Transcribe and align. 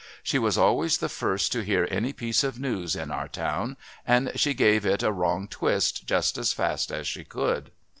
She 0.23 0.39
was 0.39 0.57
always 0.57 0.97
the 0.97 1.07
first 1.09 1.51
to 1.51 1.59
hear 1.61 1.87
any 1.91 2.11
piece 2.11 2.43
of 2.43 2.59
news 2.59 2.95
in 2.95 3.11
our 3.11 3.27
town, 3.27 3.77
and 4.03 4.31
she 4.33 4.55
gave 4.55 4.83
it 4.83 5.03
a 5.03 5.11
wrong 5.11 5.47
twist 5.47 6.07
just 6.07 6.39
as 6.39 6.53
fast 6.53 6.91
as 6.91 7.05
she 7.05 7.23
could. 7.23 7.69